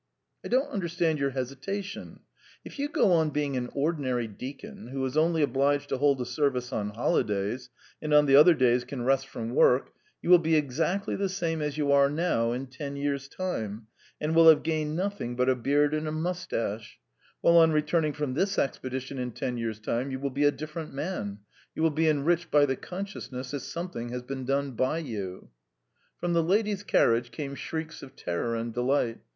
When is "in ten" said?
12.51-12.95, 19.19-19.55